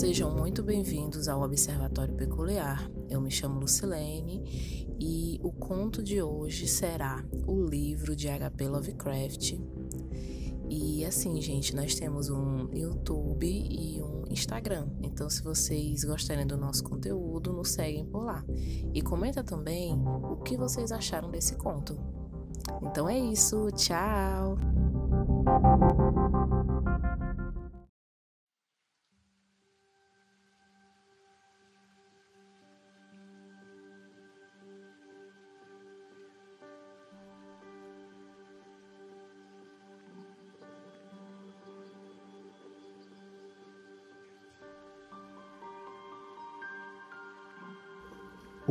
[0.00, 2.90] Sejam muito bem-vindos ao Observatório Peculiar.
[3.10, 9.60] Eu me chamo Lucilene e o conto de hoje será o livro de HP Lovecraft.
[10.70, 14.88] E assim, gente, nós temos um YouTube e um Instagram.
[15.02, 18.42] Então, se vocês gostarem do nosso conteúdo, nos seguem por lá.
[18.94, 22.00] E comenta também o que vocês acharam desse conto.
[22.80, 24.56] Então é isso, tchau!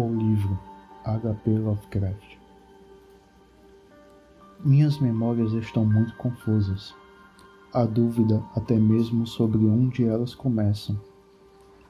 [0.01, 0.57] O livro
[1.03, 1.59] H.P.
[1.59, 2.37] Lovecraft
[4.63, 6.95] Minhas memórias estão muito confusas.
[7.73, 10.97] Há dúvida até mesmo sobre onde elas começam,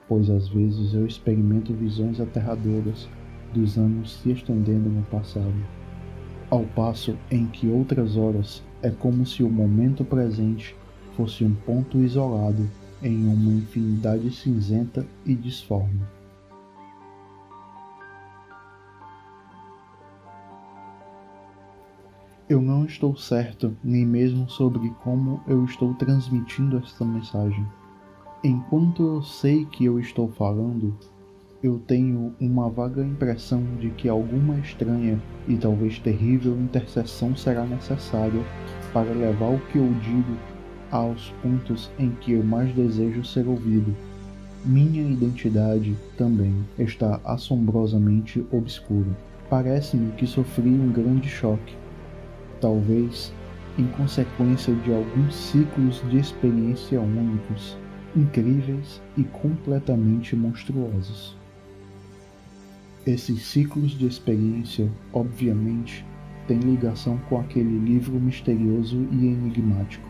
[0.08, 3.08] pois às vezes eu experimento visões aterradoras
[3.54, 5.64] dos anos se estendendo no passado,
[6.50, 10.76] ao passo em que outras horas é como se o momento presente
[11.16, 12.68] fosse um ponto isolado
[13.04, 16.02] em uma infinidade cinzenta e disforme.
[22.50, 27.64] Eu não estou certo nem mesmo sobre como eu estou transmitindo esta mensagem.
[28.44, 30.98] Enquanto eu sei que eu estou falando,
[31.62, 38.42] eu tenho uma vaga impressão de que alguma estranha e talvez terrível intercessão será necessária
[38.92, 40.36] para levar o que eu digo
[40.90, 43.96] aos pontos em que eu mais desejo ser ouvido.
[44.66, 49.16] Minha identidade também está assombrosamente obscura.
[49.52, 51.78] Parece-me que sofri um grande choque
[52.60, 53.34] talvez
[53.78, 57.78] em consequência de alguns ciclos de experiência únicos,
[58.16, 61.38] incríveis e completamente monstruosos.
[63.06, 66.06] Esses ciclos de experiência, obviamente,
[66.48, 70.08] têm ligação com aquele livro misterioso e enigmático.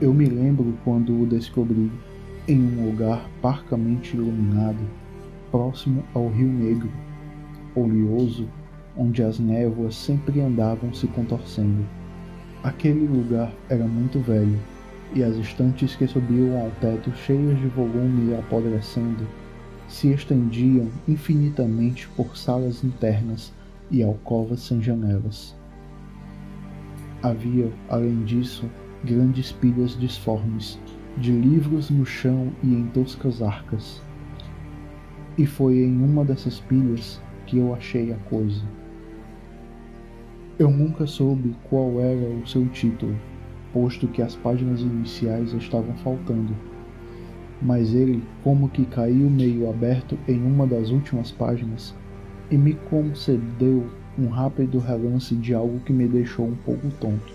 [0.00, 1.90] Eu me lembro quando o descobri
[2.48, 4.80] em um lugar parcamente iluminado,
[5.50, 6.90] próximo ao Rio Negro,
[7.74, 8.48] oleoso
[8.96, 11.86] onde as névoas sempre andavam se contorcendo.
[12.62, 14.58] Aquele lugar era muito velho,
[15.14, 19.26] e as estantes que subiam ao teto cheias de volume e apodrecendo
[19.88, 23.52] se estendiam infinitamente por salas internas
[23.90, 25.56] e alcovas sem janelas.
[27.22, 28.70] Havia, além disso,
[29.04, 30.78] grandes pilhas disformes
[31.16, 34.00] de livros no chão e em toscas arcas.
[35.36, 38.62] E foi em uma dessas pilhas que eu achei a coisa.
[40.60, 43.16] Eu nunca soube qual era o seu título,
[43.72, 46.54] posto que as páginas iniciais estavam faltando.
[47.62, 51.94] Mas ele, como que caiu meio aberto em uma das últimas páginas,
[52.50, 53.86] e me concedeu
[54.18, 57.32] um rápido relance de algo que me deixou um pouco tonto.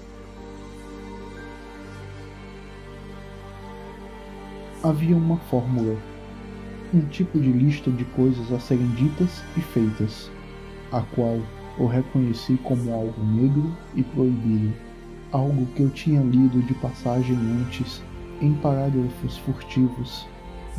[4.84, 5.98] Havia uma fórmula,
[6.94, 10.30] um tipo de lista de coisas a serem ditas e feitas,
[10.92, 11.40] a qual
[11.78, 14.74] o reconheci como algo negro e proibido,
[15.32, 18.02] algo que eu tinha lido de passagem antes
[18.42, 20.26] em parágrafos furtivos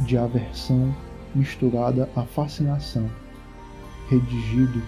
[0.00, 0.94] de aversão
[1.34, 3.08] misturada à fascinação,
[4.08, 4.82] redigido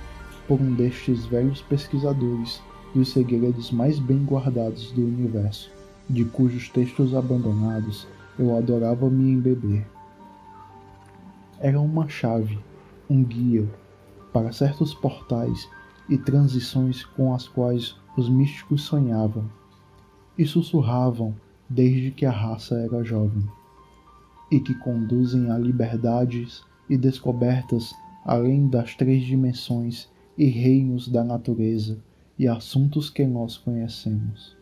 [0.46, 2.62] por um destes velhos pesquisadores
[2.94, 5.70] dos segredos mais bem guardados do universo,
[6.08, 8.06] de cujos textos abandonados
[8.38, 9.84] eu adorava me embeber.
[11.60, 12.58] Era uma chave,
[13.10, 13.68] um guia
[14.32, 15.68] para certos portais
[16.08, 19.48] e transições com as quais os místicos sonhavam
[20.38, 21.34] e sussurravam
[21.68, 23.44] desde que a raça era jovem,
[24.50, 31.98] e que conduzem a liberdades e descobertas além das três dimensões e reinos da natureza
[32.38, 34.56] e assuntos que nós conhecemos.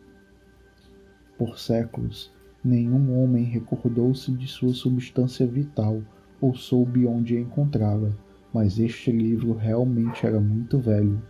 [1.37, 2.31] Por séculos,
[2.63, 6.01] nenhum homem recordou-se de sua substância vital
[6.41, 8.17] ou soube onde a encontrava,
[8.53, 11.21] mas este livro realmente era muito velho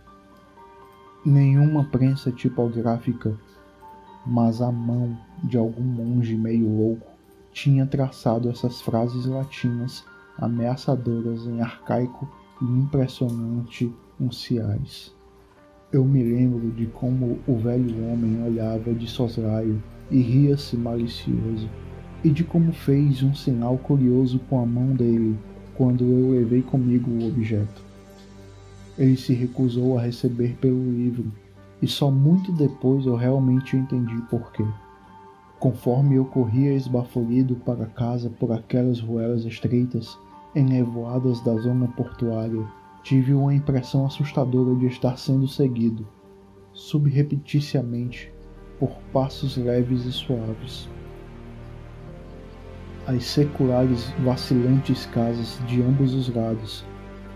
[1.28, 3.38] nenhuma prensa tipográfica,
[4.26, 7.06] mas a mão de algum monge meio louco
[7.52, 10.04] tinha traçado essas frases latinas
[10.38, 12.28] ameaçadoras em arcaico
[12.62, 15.14] e impressionante unciais.
[15.92, 21.68] Eu me lembro de como o velho homem olhava de soslaio e ria-se malicioso,
[22.24, 25.38] e de como fez um sinal curioso com a mão dele
[25.76, 27.87] quando eu levei comigo o objeto.
[28.98, 31.32] Ele se recusou a receber pelo livro,
[31.80, 34.64] e só muito depois eu realmente entendi por quê.
[35.60, 40.18] Conforme eu corria esbaforido para casa por aquelas ruelas estreitas,
[40.54, 42.66] enevoadas da zona portuária,
[43.04, 46.06] tive uma impressão assustadora de estar sendo seguido,
[46.72, 48.32] subrepeticiamente,
[48.78, 50.88] por passos leves e suaves.
[53.06, 56.84] As seculares vacilantes casas de ambos os lados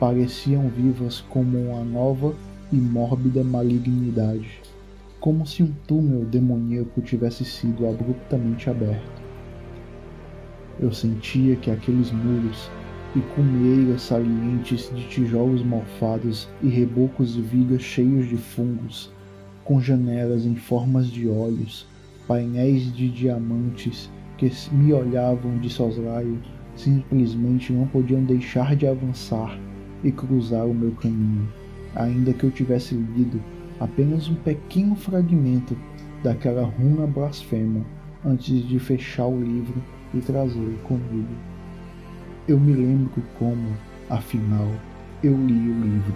[0.02, 2.34] pareciam vivas como uma nova
[2.72, 4.60] e mórbida malignidade
[5.20, 9.22] como se um túnel demoníaco tivesse sido abruptamente aberto.
[10.80, 12.68] Eu sentia que aqueles muros
[13.14, 19.12] e cumeeiras salientes de tijolos malfados e rebocos de vigas cheios de fungos,
[19.62, 21.86] com janelas em formas de olhos,
[22.26, 26.42] painéis de diamantes que me olhavam de soslaio,
[26.74, 29.56] simplesmente não podiam deixar de avançar
[30.02, 31.48] e cruzar o meu caminho,
[31.94, 33.40] ainda que eu tivesse lido
[33.78, 35.76] apenas um pequeno fragmento
[36.22, 37.84] daquela runa blasfema
[38.24, 39.82] antes de fechar o livro
[40.14, 41.34] e trazê-lo comigo.
[42.46, 43.76] Eu me lembro como,
[44.08, 44.68] afinal,
[45.22, 46.14] eu li o livro,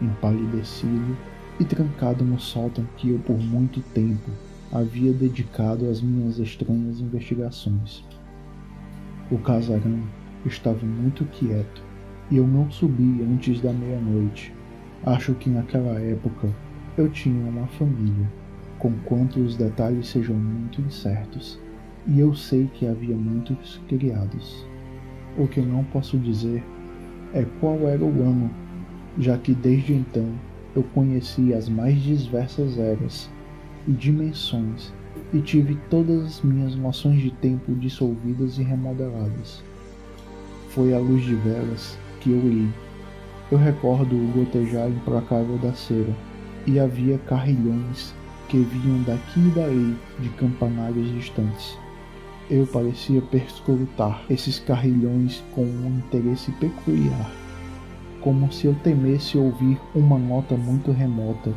[0.00, 1.16] empalidecido
[1.58, 4.30] e trancado no sótão que eu por muito tempo
[4.72, 8.04] havia dedicado às minhas estranhas investigações.
[9.30, 10.02] O casarão
[10.46, 11.87] estava muito quieto
[12.30, 14.52] e eu não subi antes da meia-noite.
[15.04, 16.48] Acho que naquela época
[16.96, 18.30] eu tinha uma família,
[18.78, 21.58] conquanto os detalhes sejam muito incertos,
[22.06, 24.66] e eu sei que havia muitos criados.
[25.36, 26.62] O que não posso dizer
[27.32, 28.50] é qual era o ano,
[29.18, 30.28] já que desde então
[30.74, 33.30] eu conheci as mais diversas eras
[33.86, 34.92] e dimensões
[35.32, 39.62] e tive todas as minhas noções de tempo dissolvidas e remodeladas.
[40.70, 42.68] Foi à luz de velas que eu li.
[43.50, 46.14] Eu recordo o gotejar implacável da cera
[46.66, 48.14] e havia carrilhões
[48.48, 51.78] que vinham daqui e dali de campanários distantes.
[52.50, 57.30] Eu parecia perscrutar esses carrilhões com um interesse peculiar,
[58.20, 61.52] como se eu temesse ouvir uma nota muito remota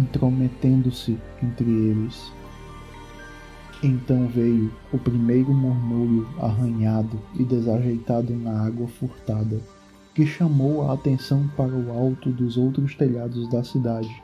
[0.00, 2.32] intrometendo-se entre eles.
[3.82, 9.60] Então veio o primeiro murmúrio arranhado e desajeitado na água furtada,
[10.20, 14.22] que chamou a atenção para o alto dos outros telhados da cidade.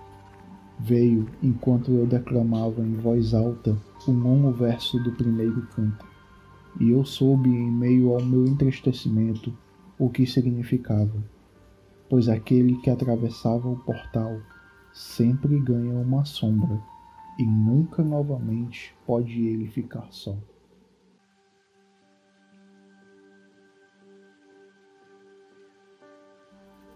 [0.79, 3.75] Veio enquanto eu declamava em voz alta
[4.07, 6.05] o nono verso do primeiro canto,
[6.79, 9.57] e eu soube em meio ao meu entristecimento
[9.99, 11.25] o que significava,
[12.11, 14.39] pois aquele que atravessava o portal
[14.93, 16.79] sempre ganha uma sombra
[17.39, 20.37] e nunca novamente pode ele ficar só.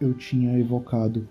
[0.01, 1.29] Eu tinha evocado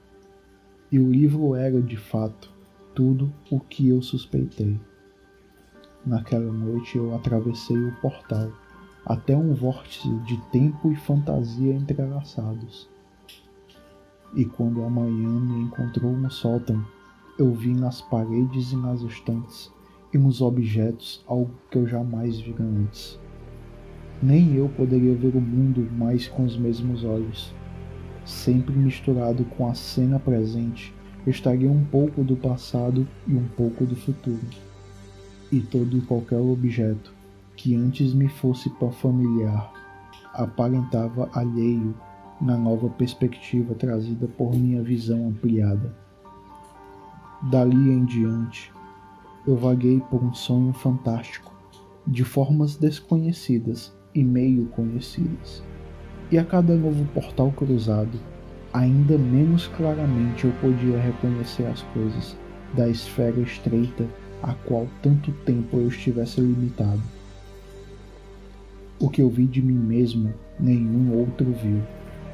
[0.91, 2.53] e o livro era, de fato,
[2.93, 4.79] tudo o que eu suspeitei.
[6.05, 8.51] Naquela noite eu atravessei o portal
[9.03, 12.87] até um vórtice de tempo e fantasia entrelaçados.
[14.35, 16.85] E quando a manhã me encontrou no sótão,
[17.39, 19.71] eu vi nas paredes e nas estantes
[20.13, 23.19] e nos objetos algo que eu jamais vi antes.
[24.21, 27.57] Nem eu poderia ver o mundo mais com os mesmos olhos
[28.29, 30.93] sempre misturado com a cena presente,
[31.25, 34.39] estaria um pouco do passado e um pouco do futuro.
[35.51, 37.13] E todo e qualquer objeto
[37.55, 39.73] que antes me fosse familiar
[40.33, 41.93] aparentava alheio
[42.39, 45.93] na nova perspectiva trazida por minha visão ampliada.
[47.49, 48.71] Dali em diante,
[49.45, 51.51] eu vaguei por um sonho fantástico,
[52.05, 55.63] de formas desconhecidas e meio conhecidas
[56.31, 58.19] e a cada novo portal cruzado,
[58.71, 62.37] ainda menos claramente eu podia reconhecer as coisas
[62.75, 64.05] da esfera estreita
[64.43, 67.01] a qual tanto tempo eu estivesse limitado.
[68.99, 71.81] O que eu vi de mim mesmo, nenhum outro viu,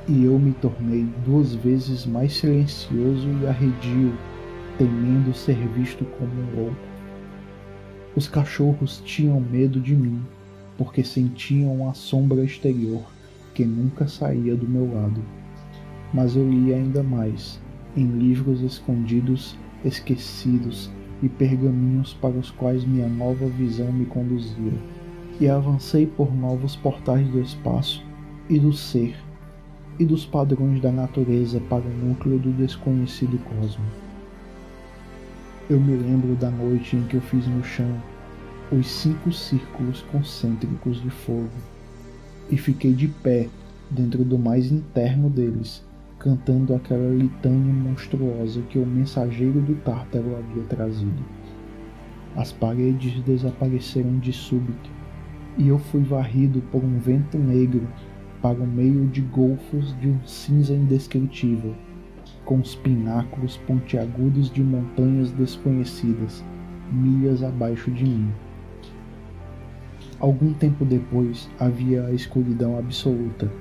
[0.08, 4.14] e eu me tornei duas vezes mais silencioso e arredio,
[4.78, 6.76] temendo ser visto como um louco.
[8.14, 10.22] Os cachorros tinham medo de mim,
[10.78, 13.15] porque sentiam a sombra exterior
[13.56, 15.22] que nunca saía do meu lado.
[16.14, 17.60] Mas eu li ainda mais,
[17.96, 20.92] em livros escondidos, esquecidos
[21.24, 24.74] e pergaminhos para os quais minha nova visão me conduzia,
[25.40, 28.04] e avancei por novos portais do espaço
[28.50, 29.16] e do ser
[29.98, 33.86] e dos padrões da natureza para o núcleo do desconhecido cosmo.
[35.70, 37.90] Eu me lembro da noite em que eu fiz no chão
[38.72, 41.50] os cinco círculos concêntricos de fogo
[42.50, 43.50] e fiquei de pé
[43.90, 45.84] dentro do mais interno deles,
[46.20, 51.24] cantando aquela litânia monstruosa que o mensageiro do Tártaro havia trazido.
[52.36, 54.90] as paredes desapareceram de súbito
[55.58, 57.88] e eu fui varrido por um vento negro
[58.42, 61.74] para o meio de golfos de um cinza indescritível,
[62.44, 66.44] com os pináculos pontiagudos de montanhas desconhecidas,
[66.92, 68.30] milhas abaixo de mim.
[70.20, 73.52] Algum tempo depois havia a escuridão absoluta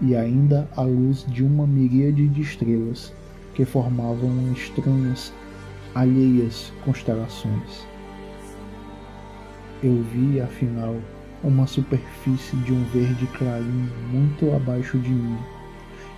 [0.00, 3.12] e ainda a luz de uma miríade de estrelas
[3.54, 5.32] que formavam estranhas,
[5.94, 7.86] alheias constelações.
[9.82, 10.96] Eu vi, afinal,
[11.44, 15.38] uma superfície de um verde clarinho muito abaixo de mim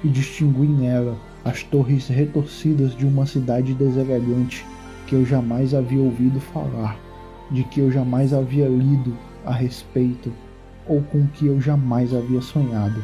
[0.02, 4.66] e distingui nela as torres retorcidas de uma cidade deselegante
[5.06, 6.98] que eu jamais havia ouvido falar,
[7.50, 10.32] de que eu jamais havia lido a respeito
[10.86, 13.02] ou com que eu jamais havia sonhado.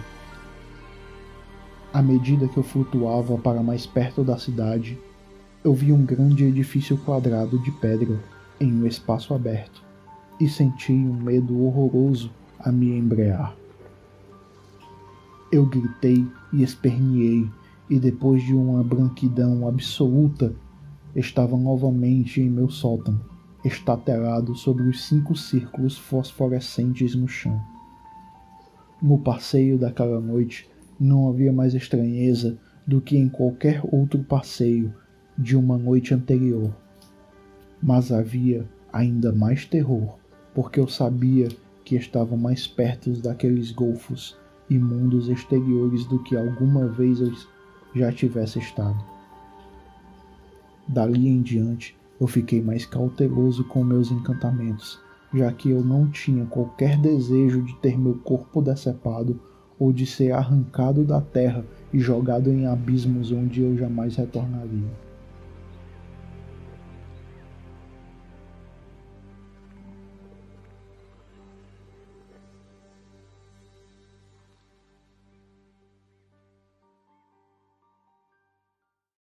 [1.92, 4.98] À medida que eu flutuava para mais perto da cidade,
[5.64, 8.20] eu vi um grande edifício quadrado de pedra
[8.60, 9.82] em um espaço aberto
[10.38, 13.54] e senti um medo horroroso a me embrear.
[15.50, 17.48] Eu gritei e esperneei,
[17.88, 20.52] e depois de uma branquidão absoluta,
[21.14, 23.18] estava novamente em meu sótão,
[23.66, 27.60] estatelado sobre os cinco círculos fosforescentes no chão.
[29.02, 30.68] No passeio daquela noite
[30.98, 34.94] não havia mais estranheza do que em qualquer outro passeio
[35.36, 36.74] de uma noite anterior,
[37.82, 40.16] mas havia ainda mais terror
[40.56, 41.48] porque eu sabia
[41.84, 44.34] que estava mais perto daqueles golfos
[44.70, 47.30] e mundos exteriores do que alguma vez eu
[47.94, 48.98] já tivesse estado.
[50.88, 55.00] Dali em diante, eu fiquei mais cauteloso com meus encantamentos,
[55.32, 59.40] já que eu não tinha qualquer desejo de ter meu corpo decepado
[59.78, 65.05] ou de ser arrancado da terra e jogado em abismos onde eu jamais retornaria.